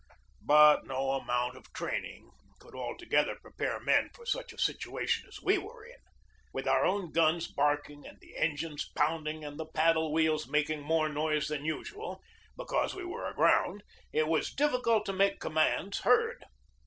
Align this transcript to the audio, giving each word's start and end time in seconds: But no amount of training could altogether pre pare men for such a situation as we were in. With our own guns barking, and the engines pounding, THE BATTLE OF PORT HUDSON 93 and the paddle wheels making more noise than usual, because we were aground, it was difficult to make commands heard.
But 0.41 0.87
no 0.87 1.11
amount 1.11 1.55
of 1.55 1.71
training 1.73 2.31
could 2.57 2.73
altogether 2.73 3.35
pre 3.35 3.51
pare 3.51 3.79
men 3.79 4.09
for 4.15 4.25
such 4.25 4.51
a 4.51 4.57
situation 4.57 5.27
as 5.27 5.43
we 5.43 5.59
were 5.59 5.85
in. 5.85 5.99
With 6.51 6.67
our 6.67 6.83
own 6.83 7.11
guns 7.11 7.47
barking, 7.47 8.07
and 8.07 8.19
the 8.19 8.35
engines 8.35 8.89
pounding, 8.95 9.41
THE 9.41 9.47
BATTLE 9.63 10.07
OF 10.07 10.11
PORT 10.11 10.23
HUDSON 10.23 10.51
93 10.51 10.77
and 10.77 10.81
the 10.81 10.81
paddle 10.81 10.81
wheels 10.81 10.81
making 10.81 10.81
more 10.81 11.07
noise 11.09 11.47
than 11.49 11.65
usual, 11.65 12.23
because 12.57 12.95
we 12.95 13.05
were 13.05 13.29
aground, 13.29 13.83
it 14.11 14.27
was 14.27 14.51
difficult 14.55 15.05
to 15.05 15.13
make 15.13 15.39
commands 15.39 15.99
heard. 15.99 16.45